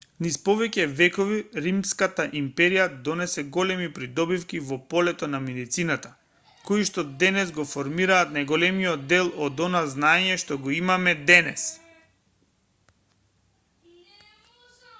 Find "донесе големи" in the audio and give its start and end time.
3.09-3.89